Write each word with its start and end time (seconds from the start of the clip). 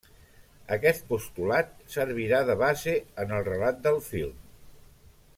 Aquest 0.75 1.03
postulat 1.09 1.75
servirà 1.95 2.39
de 2.47 2.55
base 2.61 2.95
en 3.25 3.35
el 3.41 3.45
relat 3.51 3.83
del 3.89 4.01
film. 4.07 4.41